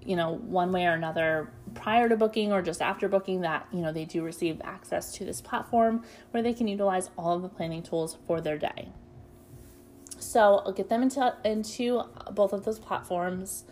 you 0.06 0.16
know, 0.16 0.34
one 0.34 0.72
way 0.72 0.86
or 0.86 0.92
another 0.92 1.50
prior 1.74 2.08
to 2.08 2.16
booking 2.16 2.52
or 2.52 2.62
just 2.62 2.80
after 2.80 3.08
booking 3.08 3.42
that, 3.42 3.66
you 3.72 3.80
know, 3.80 3.92
they 3.92 4.04
do 4.04 4.22
receive 4.22 4.60
access 4.64 5.12
to 5.14 5.24
this 5.24 5.40
platform 5.40 6.04
where 6.30 6.42
they 6.42 6.54
can 6.54 6.68
utilize 6.68 7.10
all 7.18 7.36
of 7.36 7.42
the 7.42 7.48
planning 7.48 7.82
tools 7.82 8.16
for 8.26 8.40
their 8.40 8.56
day. 8.56 8.88
So 10.18 10.62
I'll 10.64 10.72
get 10.72 10.88
them 10.88 11.02
into 11.02 11.34
into 11.44 12.02
both 12.32 12.52
of 12.52 12.64
those 12.64 12.78
platforms. 12.78 13.64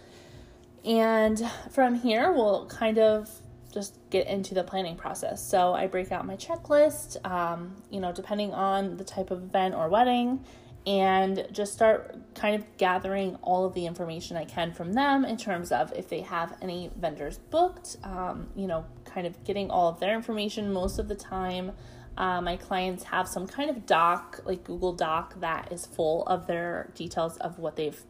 And 0.84 1.42
from 1.70 1.94
here, 1.94 2.32
we'll 2.32 2.66
kind 2.66 2.98
of 2.98 3.30
just 3.72 3.98
get 4.10 4.26
into 4.28 4.54
the 4.54 4.62
planning 4.62 4.96
process. 4.96 5.44
So 5.44 5.72
I 5.72 5.86
break 5.88 6.12
out 6.12 6.26
my 6.26 6.36
checklist, 6.36 7.24
um, 7.28 7.74
you 7.90 8.00
know, 8.00 8.12
depending 8.12 8.52
on 8.52 8.96
the 8.98 9.04
type 9.04 9.30
of 9.30 9.42
event 9.42 9.74
or 9.74 9.88
wedding, 9.88 10.44
and 10.86 11.46
just 11.50 11.72
start 11.72 12.14
kind 12.34 12.54
of 12.54 12.76
gathering 12.76 13.36
all 13.42 13.64
of 13.64 13.72
the 13.74 13.86
information 13.86 14.36
I 14.36 14.44
can 14.44 14.72
from 14.72 14.92
them 14.92 15.24
in 15.24 15.36
terms 15.38 15.72
of 15.72 15.92
if 15.94 16.08
they 16.08 16.20
have 16.20 16.56
any 16.60 16.90
vendors 16.96 17.38
booked, 17.38 17.96
um, 18.04 18.48
you 18.54 18.66
know, 18.66 18.84
kind 19.04 19.26
of 19.26 19.42
getting 19.44 19.70
all 19.70 19.88
of 19.88 19.98
their 19.98 20.14
information 20.14 20.72
most 20.72 20.98
of 20.98 21.08
the 21.08 21.14
time. 21.14 21.72
Uh, 22.18 22.40
my 22.40 22.56
clients 22.56 23.04
have 23.04 23.26
some 23.26 23.46
kind 23.46 23.70
of 23.70 23.86
doc, 23.86 24.40
like 24.44 24.62
Google 24.62 24.92
Doc, 24.92 25.40
that 25.40 25.72
is 25.72 25.86
full 25.86 26.24
of 26.26 26.46
their 26.46 26.90
details 26.94 27.38
of 27.38 27.58
what 27.58 27.76
they've 27.76 28.00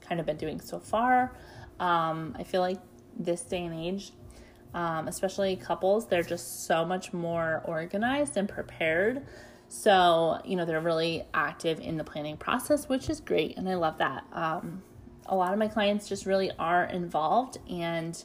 kind 0.00 0.20
of 0.20 0.26
been 0.26 0.36
doing 0.36 0.60
so 0.60 0.78
far. 0.78 1.32
Um, 1.80 2.36
I 2.38 2.44
feel 2.44 2.60
like 2.60 2.78
this 3.18 3.42
day 3.42 3.64
and 3.64 3.74
age, 3.74 4.12
um, 4.74 5.08
especially 5.08 5.56
couples, 5.56 6.06
they're 6.08 6.22
just 6.22 6.66
so 6.66 6.84
much 6.84 7.12
more 7.12 7.62
organized 7.64 8.36
and 8.36 8.48
prepared. 8.48 9.26
So, 9.68 10.40
you 10.44 10.56
know, 10.56 10.64
they're 10.64 10.80
really 10.80 11.24
active 11.34 11.78
in 11.80 11.96
the 11.96 12.04
planning 12.04 12.36
process, 12.36 12.88
which 12.88 13.10
is 13.10 13.20
great. 13.20 13.56
And 13.56 13.68
I 13.68 13.74
love 13.74 13.98
that. 13.98 14.24
Um, 14.32 14.82
a 15.26 15.36
lot 15.36 15.52
of 15.52 15.58
my 15.58 15.68
clients 15.68 16.08
just 16.08 16.24
really 16.24 16.50
are 16.58 16.84
involved 16.84 17.58
and 17.70 18.22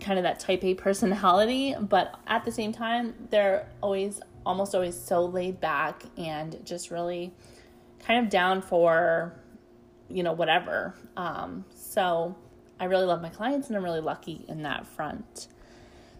kind 0.00 0.18
of 0.18 0.22
that 0.22 0.40
type 0.40 0.64
A 0.64 0.74
personality, 0.86 1.74
but 1.78 2.18
at 2.26 2.44
the 2.44 2.52
same 2.52 2.72
time, 2.72 3.14
they're 3.30 3.68
always 3.82 4.20
almost 4.44 4.74
always 4.74 4.98
so 5.00 5.24
laid 5.24 5.60
back 5.60 6.02
and 6.16 6.64
just 6.64 6.90
really 6.90 7.32
kind 8.04 8.24
of 8.24 8.30
down 8.30 8.60
for 8.60 9.32
you 10.08 10.22
know 10.22 10.32
whatever 10.32 10.94
um, 11.16 11.64
so 11.74 12.34
i 12.80 12.84
really 12.84 13.04
love 13.04 13.22
my 13.22 13.28
clients 13.28 13.68
and 13.68 13.76
i'm 13.76 13.84
really 13.84 14.00
lucky 14.00 14.44
in 14.48 14.62
that 14.62 14.86
front 14.86 15.48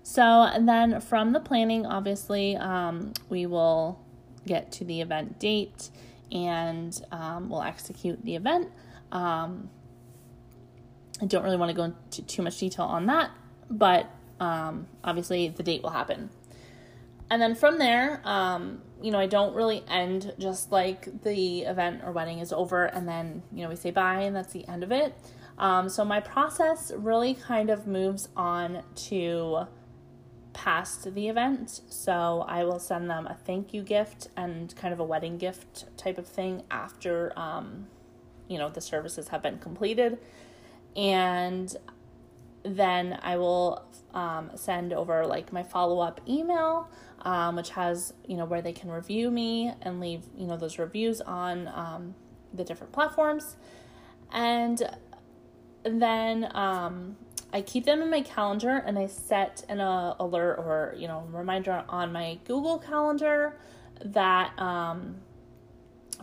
so 0.02 0.22
and 0.22 0.68
then 0.68 1.00
from 1.00 1.32
the 1.32 1.40
planning 1.40 1.84
obviously 1.84 2.56
um, 2.56 3.12
we 3.28 3.46
will 3.46 3.98
get 4.46 4.72
to 4.72 4.84
the 4.84 5.00
event 5.00 5.38
date 5.38 5.90
and 6.30 7.04
um, 7.10 7.48
we'll 7.48 7.62
execute 7.62 8.22
the 8.24 8.36
event 8.36 8.70
um, 9.12 9.68
i 11.20 11.26
don't 11.26 11.44
really 11.44 11.56
want 11.56 11.70
to 11.70 11.76
go 11.76 11.84
into 11.84 12.22
too 12.22 12.42
much 12.42 12.58
detail 12.58 12.86
on 12.86 13.06
that 13.06 13.30
but 13.70 14.10
um, 14.40 14.86
obviously 15.04 15.48
the 15.48 15.62
date 15.62 15.82
will 15.82 15.90
happen 15.90 16.30
and 17.32 17.40
then 17.40 17.54
from 17.54 17.78
there, 17.78 18.20
um, 18.24 18.82
you 19.00 19.10
know, 19.10 19.18
I 19.18 19.26
don't 19.26 19.54
really 19.54 19.82
end 19.88 20.34
just 20.38 20.70
like 20.70 21.22
the 21.22 21.62
event 21.62 22.02
or 22.04 22.12
wedding 22.12 22.40
is 22.40 22.52
over 22.52 22.84
and 22.84 23.08
then, 23.08 23.42
you 23.50 23.62
know, 23.62 23.70
we 23.70 23.76
say 23.76 23.90
bye 23.90 24.20
and 24.20 24.36
that's 24.36 24.52
the 24.52 24.68
end 24.68 24.82
of 24.82 24.92
it. 24.92 25.14
Um, 25.56 25.88
so 25.88 26.04
my 26.04 26.20
process 26.20 26.92
really 26.94 27.32
kind 27.32 27.70
of 27.70 27.86
moves 27.86 28.28
on 28.36 28.82
to 29.06 29.66
past 30.52 31.14
the 31.14 31.28
event. 31.28 31.80
So 31.88 32.44
I 32.46 32.64
will 32.64 32.78
send 32.78 33.08
them 33.10 33.26
a 33.26 33.34
thank 33.34 33.72
you 33.72 33.82
gift 33.82 34.28
and 34.36 34.74
kind 34.76 34.92
of 34.92 35.00
a 35.00 35.04
wedding 35.04 35.38
gift 35.38 35.86
type 35.96 36.18
of 36.18 36.26
thing 36.26 36.62
after, 36.70 37.32
um, 37.38 37.86
you 38.48 38.58
know, 38.58 38.68
the 38.68 38.80
services 38.80 39.28
have 39.28 39.42
been 39.42 39.58
completed. 39.58 40.18
And 40.94 41.74
then 42.64 43.18
I 43.22 43.36
will 43.36 43.84
um, 44.14 44.50
send 44.54 44.92
over 44.92 45.26
like 45.26 45.52
my 45.52 45.62
follow 45.62 46.00
up 46.00 46.20
email 46.28 46.88
um, 47.22 47.56
which 47.56 47.70
has 47.70 48.12
you 48.26 48.36
know 48.36 48.44
where 48.44 48.62
they 48.62 48.72
can 48.72 48.90
review 48.90 49.30
me 49.30 49.72
and 49.82 50.00
leave 50.00 50.22
you 50.36 50.46
know 50.46 50.56
those 50.56 50.78
reviews 50.78 51.20
on 51.20 51.68
um, 51.68 52.14
the 52.52 52.64
different 52.64 52.92
platforms 52.92 53.56
and 54.32 54.82
then 55.84 56.48
um, 56.54 57.16
i 57.52 57.60
keep 57.60 57.84
them 57.84 58.02
in 58.02 58.10
my 58.10 58.20
calendar 58.22 58.82
and 58.86 58.98
i 58.98 59.06
set 59.06 59.64
an 59.68 59.80
uh, 59.80 60.14
alert 60.18 60.54
or 60.58 60.94
you 60.96 61.06
know 61.06 61.26
reminder 61.32 61.84
on 61.88 62.12
my 62.12 62.38
google 62.44 62.78
calendar 62.78 63.56
that 64.04 64.58
um, 64.58 65.16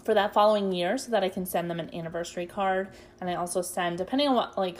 for 0.03 0.13
that 0.13 0.33
following 0.33 0.71
year 0.71 0.98
so 0.98 1.12
that 1.12 1.24
i 1.24 1.29
can 1.29 1.45
send 1.45 1.69
them 1.69 1.79
an 1.79 1.93
anniversary 1.93 2.45
card 2.45 2.89
and 3.21 3.29
i 3.29 3.36
also 3.36 3.62
send 3.62 3.98
depending 3.98 4.27
on 4.27 4.36
what 4.36 4.57
like 4.57 4.79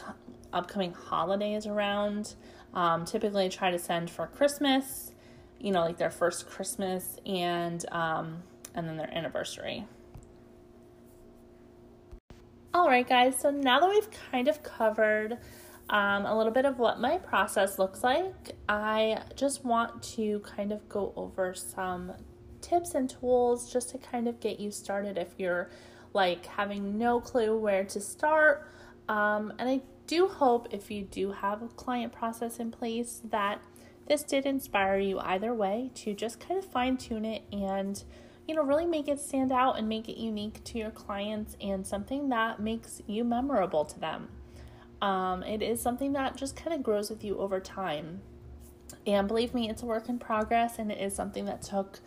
upcoming 0.53 0.94
holidays 0.94 1.65
around 1.68 2.36
um, 2.74 3.03
typically 3.03 3.46
I 3.46 3.50
try 3.50 3.72
to 3.72 3.79
send 3.79 4.12
for 4.12 4.27
christmas 4.27 5.12
you 5.60 5.72
know, 5.72 5.82
like 5.82 5.98
their 5.98 6.10
first 6.10 6.50
Christmas 6.50 7.18
and 7.25 7.86
um, 7.91 8.44
and 8.74 8.88
then 8.88 8.98
their 8.98 9.13
anniversary. 9.13 9.86
All 12.74 12.88
right, 12.88 13.08
guys. 13.08 13.39
So 13.39 13.51
now 13.51 13.79
that 13.79 13.89
we've 13.89 14.10
kind 14.32 14.48
of 14.48 14.63
covered 14.63 15.38
um, 15.89 16.25
a 16.25 16.38
little 16.38 16.51
bit 16.51 16.65
of 16.65 16.77
what 16.77 17.00
my 17.00 17.17
process 17.17 17.79
looks 17.79 18.03
like, 18.03 18.51
I 18.67 19.24
just 19.36 19.65
want 19.65 20.03
to 20.15 20.39
kind 20.41 20.72
of 20.72 20.88
go 20.88 21.13
over 21.15 21.55
some 21.55 22.13
tips 22.62 22.93
and 22.93 23.10
tools 23.10 23.72
just 23.72 23.89
to 23.89 23.98
kind 23.98 24.27
of 24.27 24.39
get 24.39 24.60
you 24.60 24.69
started 24.69 25.17
if 25.17 25.29
you're 25.38 25.69
like 26.13 26.46
having 26.46 26.98
no 26.98 27.19
clue 27.19 27.58
where 27.58 27.84
to 27.86 28.00
start. 28.00 28.67
Um, 29.08 29.53
and 29.58 29.67
I 29.67 29.81
do 30.05 30.27
hope 30.27 30.67
if 30.72 30.91
you 30.91 31.03
do 31.03 31.31
have 31.31 31.63
a 31.63 31.67
client 31.67 32.13
process 32.13 32.60
in 32.60 32.69
place 32.72 33.22
that 33.24 33.60
this 34.08 34.24
did 34.24 34.46
inspire 34.46 35.00
you 35.00 35.19
either 35.19 35.53
way 35.53 35.91
to 35.96 36.13
just 36.13 36.39
kind 36.39 36.60
of 36.60 36.65
fine 36.65 36.98
tune 36.98 37.25
it 37.25 37.43
and 37.51 38.03
you 38.48 38.55
know 38.55 38.63
really 38.63 38.88
make 38.88 39.08
it 39.08 39.19
stand 39.19 39.51
out 39.51 39.77
and 39.77 39.88
make 39.88 40.10
it 40.10 40.19
unique 40.19 40.63
to 40.63 40.79
your 40.79 40.89
clients 40.89 41.55
and 41.62 41.86
something 41.86 42.29
that 42.29 42.60
makes 42.60 43.03
you 43.05 43.24
memorable 43.24 43.86
to 43.86 44.00
them 44.00 44.29
um, 45.01 45.44
it 45.44 45.62
is 45.62 45.82
something 45.82 46.13
that 46.13 46.36
just 46.36 46.56
kind 46.56 46.74
of 46.74 46.84
grows 46.84 47.10
with 47.10 47.24
you 47.24 47.38
over 47.39 47.60
time 47.60 48.22
and 49.06 49.27
believe 49.27 49.53
me 49.53 49.70
it's 49.70 49.84
a 49.84 49.86
work 49.86 50.10
in 50.10 50.20
progress 50.20 50.79
and 50.79 50.91
it 50.91 51.00
is 51.00 51.15
something 51.15 51.46
that 51.46 51.62
took 51.62 52.00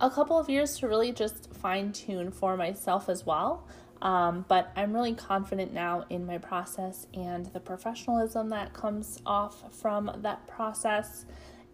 a 0.00 0.10
couple 0.10 0.38
of 0.38 0.48
years 0.48 0.78
to 0.78 0.88
really 0.88 1.12
just 1.12 1.52
fine 1.54 1.92
tune 1.92 2.30
for 2.30 2.56
myself 2.56 3.08
as 3.08 3.24
well 3.24 3.66
um, 4.02 4.44
but 4.48 4.70
I'm 4.76 4.92
really 4.92 5.14
confident 5.14 5.72
now 5.72 6.04
in 6.10 6.26
my 6.26 6.38
process 6.38 7.06
and 7.14 7.46
the 7.46 7.60
professionalism 7.60 8.50
that 8.50 8.72
comes 8.74 9.20
off 9.24 9.74
from 9.74 10.10
that 10.22 10.46
process. 10.46 11.24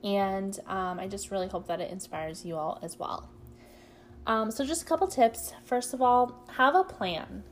And 0.04 0.58
um, 0.66 0.98
I 0.98 1.08
just 1.08 1.30
really 1.30 1.48
hope 1.48 1.66
that 1.68 1.80
it 1.80 1.90
inspires 1.90 2.44
you 2.44 2.56
all 2.56 2.78
as 2.82 2.98
well. 2.98 3.28
Um, 4.26 4.50
so, 4.50 4.64
just 4.64 4.82
a 4.82 4.84
couple 4.84 5.08
tips. 5.08 5.52
First 5.64 5.94
of 5.94 6.02
all, 6.02 6.46
have 6.56 6.76
a 6.76 6.84
plan. 6.84 7.42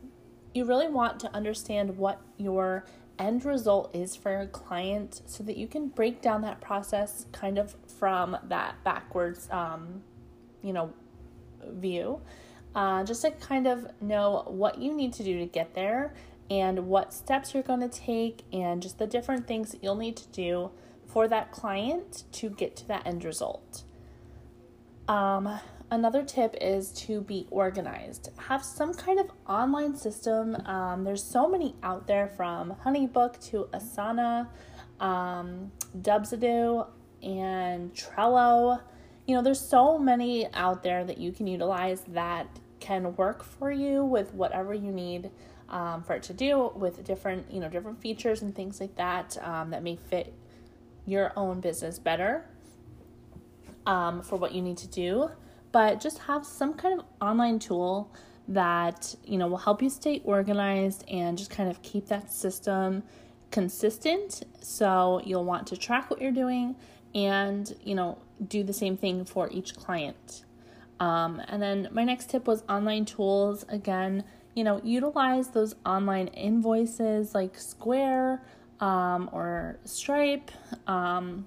You 0.54 0.64
really 0.64 0.88
want 0.88 1.21
to 1.21 1.35
understand 1.35 1.97
what 1.97 2.21
your 2.37 2.85
end 3.19 3.45
result 3.45 3.95
is 3.95 4.16
for 4.16 4.40
a 4.40 4.47
client 4.47 5.21
so 5.26 5.45
that 5.45 5.57
you 5.57 5.66
can 5.66 5.88
break 5.88 6.23
down 6.23 6.42
that 6.42 6.61
process 6.61 7.26
kind 7.33 7.59
of 7.59 7.76
from 7.99 8.37
that 8.49 8.83
backwards, 8.83 9.49
um, 9.50 10.02
you 10.62 10.73
know, 10.73 10.92
view. 11.66 12.21
Uh, 12.75 13.04
just 13.04 13.23
to 13.23 13.30
kind 13.33 13.66
of 13.66 13.87
know 14.00 14.45
what 14.47 14.78
you 14.78 14.95
need 14.95 15.12
to 15.12 15.25
do 15.25 15.38
to 15.38 15.47
get 15.47 15.75
there 15.75 16.14
and 16.50 16.87
what 16.87 17.12
steps 17.12 17.52
you're 17.52 17.62
going 17.62 17.80
to 17.80 17.88
take 17.88 18.42
and 18.52 18.80
just 18.83 18.99
the 18.99 19.07
different 19.07 19.47
things 19.47 19.73
that 19.73 19.83
you'll 19.83 19.97
need 19.97 20.16
to 20.16 20.26
do 20.28 20.71
for 21.07 21.28
that 21.28 21.50
client 21.50 22.25
to 22.33 22.49
get 22.49 22.76
to 22.76 22.87
that 22.88 23.07
end 23.07 23.25
result. 23.25 23.83
Um, 25.09 25.59
another 25.90 26.23
tip 26.23 26.56
is 26.61 26.90
to 26.92 27.20
be 27.23 27.47
organized. 27.50 28.30
Have 28.49 28.64
some 28.64 28.94
kind 28.94 29.18
of 29.18 29.30
online 29.49 29.97
system. 29.97 30.56
Um, 30.66 31.04
there's 31.04 31.23
so 31.23 31.49
many 31.49 31.75
out 31.82 32.06
there 32.06 32.28
from 32.28 32.75
Honeybook 32.85 33.42
to 33.50 33.68
Asana, 33.73 34.49
um, 35.00 35.73
Dubsado, 35.99 36.88
and 37.23 37.92
Trello. 37.94 38.80
You 39.26 39.37
know, 39.37 39.42
there's 39.42 39.61
so 39.61 39.99
many 39.99 40.52
out 40.54 40.82
there 40.82 41.04
that 41.04 41.18
you 41.18 41.32
can 41.32 41.47
utilize 41.47 42.02
that 42.09 42.47
can 42.78 43.14
work 43.16 43.44
for 43.44 43.70
you 43.70 44.04
with 44.04 44.32
whatever 44.32 44.73
you 44.73 44.90
need 44.90 45.30
um, 45.68 46.02
for 46.02 46.14
it 46.14 46.23
to 46.25 46.32
do 46.32 46.73
with 46.75 47.04
different, 47.04 47.50
you 47.52 47.61
know, 47.61 47.68
different 47.68 48.00
features 48.00 48.42
and 48.42 48.54
things 48.54 48.80
like 48.80 48.97
that 48.97 49.37
um, 49.42 49.70
that 49.70 49.82
may 49.82 49.97
fit 49.97 50.32
your 51.06 51.32
own 51.37 51.61
business 51.61 51.99
better 51.99 52.44
um, 53.87 54.23
for 54.23 54.37
what 54.37 54.52
you 54.52 54.62
need 54.62 54.76
to 54.78 54.88
do 54.88 55.30
but 55.72 56.00
just 56.00 56.18
have 56.18 56.44
some 56.44 56.74
kind 56.74 56.98
of 56.98 57.06
online 57.20 57.58
tool 57.58 58.12
that 58.48 59.14
you 59.24 59.38
know 59.38 59.46
will 59.46 59.58
help 59.58 59.80
you 59.82 59.88
stay 59.88 60.20
organized 60.24 61.04
and 61.08 61.38
just 61.38 61.50
kind 61.50 61.70
of 61.70 61.80
keep 61.82 62.06
that 62.08 62.32
system 62.32 63.02
consistent. 63.50 64.42
So 64.60 65.20
you'll 65.24 65.44
want 65.44 65.66
to 65.68 65.76
track 65.76 66.10
what 66.10 66.20
you're 66.20 66.32
doing 66.32 66.76
and 67.14 67.72
you 67.84 67.94
know 67.94 68.18
do 68.46 68.62
the 68.62 68.72
same 68.72 68.96
thing 68.96 69.24
for 69.24 69.48
each 69.50 69.76
client. 69.76 70.44
Um, 70.98 71.40
and 71.48 71.62
then 71.62 71.88
my 71.92 72.04
next 72.04 72.30
tip 72.30 72.46
was 72.46 72.62
online 72.68 73.04
tools. 73.04 73.64
Again 73.68 74.24
you 74.54 74.64
know 74.64 74.80
utilize 74.82 75.48
those 75.48 75.76
online 75.86 76.26
invoices 76.28 77.36
like 77.36 77.56
square 77.56 78.42
um, 78.80 79.30
or 79.32 79.78
stripe 79.84 80.50
um, 80.88 81.46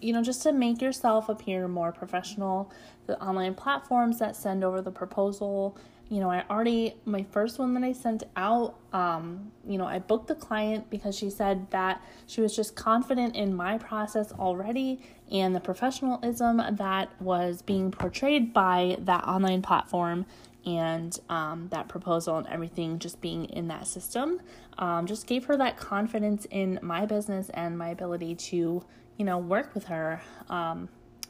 you 0.00 0.12
know, 0.12 0.22
just 0.22 0.42
to 0.42 0.52
make 0.52 0.80
yourself 0.80 1.28
appear 1.28 1.66
more 1.68 1.92
professional. 1.92 2.70
The 3.08 3.20
online 3.20 3.54
platforms 3.54 4.18
that 4.18 4.36
send 4.36 4.62
over 4.62 4.80
the 4.80 4.90
proposal, 4.90 5.76
you 6.08 6.20
know, 6.20 6.30
I 6.30 6.44
already, 6.48 6.94
my 7.04 7.24
first 7.24 7.58
one 7.58 7.74
that 7.74 7.82
I 7.82 7.92
sent 7.92 8.22
out, 8.36 8.78
um, 8.92 9.50
you 9.66 9.78
know, 9.78 9.86
I 9.86 9.98
booked 9.98 10.28
the 10.28 10.34
client 10.34 10.88
because 10.90 11.16
she 11.16 11.30
said 11.30 11.70
that 11.70 12.00
she 12.26 12.40
was 12.40 12.54
just 12.54 12.76
confident 12.76 13.34
in 13.34 13.54
my 13.54 13.78
process 13.78 14.30
already 14.32 15.00
and 15.32 15.56
the 15.56 15.60
professionalism 15.60 16.62
that 16.72 17.10
was 17.20 17.62
being 17.62 17.90
portrayed 17.90 18.52
by 18.52 18.96
that 19.00 19.24
online 19.24 19.62
platform 19.62 20.26
and 20.64 21.18
um, 21.28 21.68
that 21.70 21.88
proposal 21.88 22.36
and 22.36 22.46
everything 22.48 22.98
just 22.98 23.20
being 23.20 23.46
in 23.46 23.68
that 23.68 23.86
system 23.86 24.40
um, 24.76 25.06
just 25.06 25.26
gave 25.26 25.46
her 25.46 25.56
that 25.56 25.76
confidence 25.76 26.46
in 26.50 26.78
my 26.82 27.06
business 27.06 27.50
and 27.54 27.76
my 27.76 27.88
ability 27.88 28.34
to 28.34 28.84
you 29.18 29.24
know, 29.24 29.36
work 29.36 29.74
with 29.74 29.84
her 29.84 30.22
um, 30.48 30.88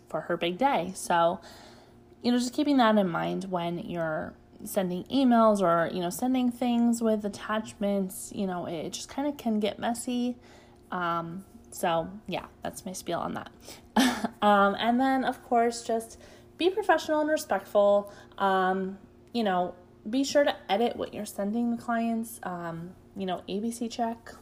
for 0.09 0.21
her 0.23 0.37
big 0.37 0.59
day. 0.59 0.93
So, 0.95 1.41
you 2.23 2.33
know, 2.33 2.39
just 2.39 2.55
keeping 2.55 2.79
that 2.79 2.97
in 2.97 3.09
mind 3.09 3.45
when 3.45 3.79
you're 3.79 4.35
sending 4.65 5.05
emails 5.05 5.61
or, 5.61 5.91
you 5.93 6.01
know, 6.01 6.11
sending 6.11 6.51
things 6.51 7.01
with 7.01 7.25
attachments, 7.25 8.33
you 8.35 8.47
know, 8.47 8.67
it 8.67 8.93
just 8.93 9.09
kind 9.09 9.29
of 9.29 9.37
can 9.37 9.61
get 9.61 9.79
messy. 9.79 10.37
Um, 10.91 11.45
so, 11.71 12.09
yeah, 12.27 12.47
that's 12.63 12.85
my 12.85 12.93
spiel 12.93 13.21
on 13.21 13.35
that. 13.35 13.51
um, 14.43 14.75
and 14.79 15.01
then, 15.01 15.25
of 15.25 15.43
course, 15.45 15.83
just 15.83 16.19
be 16.57 16.71
professional 16.71 17.21
and 17.21 17.31
respectful. 17.31 18.13
Um, 18.37 18.99
you 19.33 19.45
know, 19.45 19.75
be 20.09 20.25
sure 20.25 20.45
to 20.45 20.55
edit 20.69 20.97
what 20.97 21.15
you're 21.15 21.27
sending 21.27 21.71
the 21.71 21.77
clients. 21.77 22.41
Um, 22.43 22.91
you 23.17 23.27
know, 23.27 23.43
ABC 23.49 23.91
check, 23.91 24.33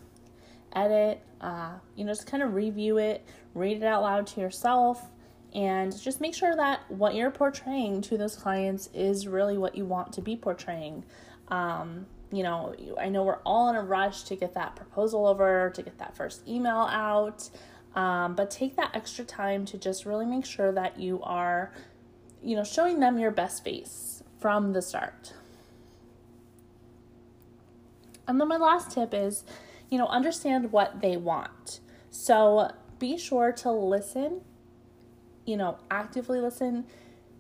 edit, 0.75 1.23
uh, 1.41 1.73
you 1.95 2.05
know, 2.05 2.13
just 2.13 2.27
kind 2.27 2.43
of 2.43 2.55
review 2.55 2.99
it, 2.99 3.27
read 3.55 3.79
it 3.79 3.85
out 3.85 4.03
loud 4.03 4.27
to 4.29 4.41
yourself, 4.41 5.11
and 5.57 5.99
just 6.01 6.21
make 6.21 6.35
sure 6.35 6.55
that 6.55 6.81
what 6.89 7.17
you're 7.17 7.33
portraying 7.33 8.03
to 8.03 8.17
those 8.17 8.37
clients 8.37 8.89
is 8.95 9.27
really 9.27 9.59
what 9.59 9.75
you 9.75 9.85
want 9.85 10.13
to 10.13 10.21
be 10.21 10.37
portraying. 10.37 11.05
Um, 11.49 12.07
you 12.31 12.45
know, 12.45 12.75
I 13.01 13.09
know 13.09 13.25
we're 13.25 13.41
all 13.45 13.69
in 13.71 13.77
a 13.77 13.83
rush 13.83 14.23
to 14.25 14.37
get 14.37 14.55
that 14.55 14.77
proposal 14.77 15.27
over, 15.27 15.73
to 15.75 15.83
get 15.83 15.99
that 15.99 16.15
first 16.17 16.47
email 16.47 16.87
out, 16.91 17.51
um, 17.95 18.37
but 18.37 18.51
take 18.51 18.77
that 18.77 18.91
extra 18.95 19.25
time 19.25 19.65
to 19.67 19.79
just 19.79 20.05
really 20.07 20.27
make 20.27 20.45
sure 20.45 20.71
that 20.73 21.01
you 21.01 21.21
are, 21.23 21.73
you 22.43 22.55
know, 22.55 22.65
showing 22.65 23.01
them 23.01 23.19
your 23.19 23.31
best 23.33 23.65
face 23.65 24.23
from 24.39 24.75
the 24.75 24.83
start. 24.83 25.33
And 28.29 28.41
then 28.41 28.49
my 28.49 28.57
last 28.57 28.91
tip 28.91 29.15
is 29.15 29.45
you 29.91 29.99
know, 29.99 30.07
understand 30.09 30.73
what 30.73 31.01
they 31.01 31.17
want. 31.17 31.81
So 32.11 32.71
be 32.99 33.17
sure 33.19 33.53
to 33.53 33.71
listen, 33.71 34.41
you 35.47 35.57
know, 35.57 35.79
actively 35.91 36.41
listen, 36.41 36.85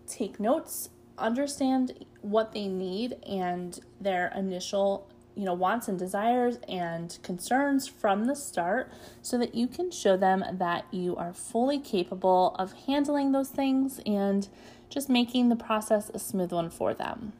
take 0.06 0.40
notes, 0.40 0.88
understand 1.18 2.06
what 2.22 2.52
they 2.52 2.68
need 2.68 3.16
and 3.26 3.80
their 4.00 4.32
initial 4.36 5.08
you 5.34 5.44
know 5.44 5.54
wants 5.54 5.86
and 5.86 5.98
desires 5.98 6.58
and 6.66 7.18
concerns 7.22 7.86
from 7.86 8.24
the 8.24 8.34
start 8.34 8.90
so 9.20 9.36
that 9.38 9.54
you 9.54 9.66
can 9.66 9.90
show 9.90 10.16
them 10.16 10.42
that 10.52 10.86
you 10.90 11.14
are 11.16 11.32
fully 11.32 11.78
capable 11.78 12.56
of 12.58 12.72
handling 12.86 13.32
those 13.32 13.50
things 13.50 14.00
and 14.06 14.48
just 14.88 15.08
making 15.08 15.48
the 15.48 15.56
process 15.56 16.10
a 16.14 16.18
smooth 16.18 16.52
one 16.52 16.70
for 16.70 16.94
them. 16.94 17.32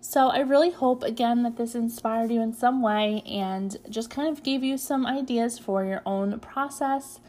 So, 0.00 0.28
I 0.28 0.40
really 0.40 0.70
hope 0.70 1.02
again 1.02 1.44
that 1.44 1.56
this 1.56 1.74
inspired 1.74 2.30
you 2.30 2.42
in 2.42 2.52
some 2.52 2.82
way 2.82 3.22
and 3.26 3.76
just 3.88 4.10
kind 4.10 4.28
of 4.28 4.42
gave 4.42 4.62
you 4.62 4.76
some 4.76 5.06
ideas 5.06 5.58
for 5.58 5.84
your 5.84 6.02
own 6.04 6.38
process. 6.40 7.20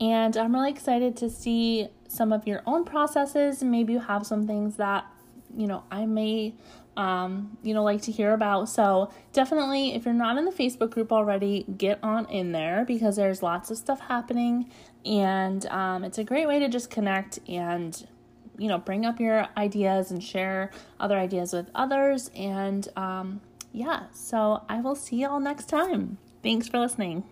And 0.00 0.36
I'm 0.36 0.54
really 0.54 0.70
excited 0.70 1.16
to 1.18 1.30
see 1.30 1.88
some 2.08 2.32
of 2.32 2.46
your 2.46 2.62
own 2.66 2.84
processes. 2.84 3.62
Maybe 3.62 3.94
you 3.94 4.00
have 4.00 4.26
some 4.26 4.46
things 4.46 4.76
that, 4.76 5.06
you 5.56 5.66
know, 5.66 5.82
I 5.90 6.06
may, 6.06 6.54
um, 6.96 7.58
you 7.62 7.74
know, 7.74 7.82
like 7.82 8.02
to 8.02 8.12
hear 8.12 8.32
about. 8.32 8.68
So, 8.68 9.10
definitely, 9.32 9.94
if 9.94 10.04
you're 10.04 10.14
not 10.14 10.38
in 10.38 10.44
the 10.44 10.52
Facebook 10.52 10.90
group 10.90 11.12
already, 11.12 11.64
get 11.76 11.98
on 12.02 12.26
in 12.26 12.52
there 12.52 12.84
because 12.84 13.16
there's 13.16 13.42
lots 13.42 13.70
of 13.70 13.76
stuff 13.76 14.00
happening. 14.00 14.70
And 15.04 15.66
um, 15.66 16.04
it's 16.04 16.18
a 16.18 16.24
great 16.24 16.46
way 16.46 16.60
to 16.60 16.68
just 16.68 16.90
connect 16.90 17.40
and 17.48 18.06
you 18.58 18.66
know, 18.66 18.76
bring 18.76 19.06
up 19.06 19.20
your 19.20 19.46
ideas 19.56 20.10
and 20.10 20.22
share 20.22 20.70
other 21.00 21.16
ideas 21.16 21.52
with 21.52 21.70
others. 21.74 22.30
And 22.34 22.86
um, 22.96 23.40
yeah, 23.72 24.04
so 24.12 24.64
I 24.68 24.80
will 24.80 24.96
see 24.96 25.16
y'all 25.16 25.40
next 25.40 25.68
time. 25.68 26.18
Thanks 26.42 26.68
for 26.68 26.78
listening. 26.78 27.28